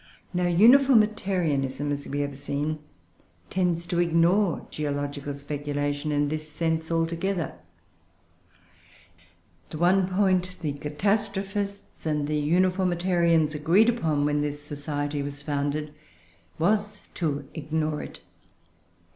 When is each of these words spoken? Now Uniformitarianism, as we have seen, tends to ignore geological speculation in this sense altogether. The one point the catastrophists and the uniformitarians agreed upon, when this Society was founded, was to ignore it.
Now 0.33 0.47
Uniformitarianism, 0.47 1.91
as 1.91 2.07
we 2.07 2.21
have 2.21 2.35
seen, 2.35 2.79
tends 3.51 3.85
to 3.85 3.99
ignore 3.99 4.65
geological 4.71 5.35
speculation 5.35 6.11
in 6.11 6.27
this 6.29 6.49
sense 6.49 6.89
altogether. 6.91 7.53
The 9.69 9.77
one 9.77 10.07
point 10.07 10.55
the 10.61 10.73
catastrophists 10.73 12.03
and 12.07 12.27
the 12.27 12.37
uniformitarians 12.41 13.53
agreed 13.53 13.89
upon, 13.89 14.25
when 14.25 14.41
this 14.41 14.59
Society 14.63 15.21
was 15.21 15.43
founded, 15.43 15.93
was 16.57 17.01
to 17.13 17.47
ignore 17.53 18.01
it. 18.01 18.21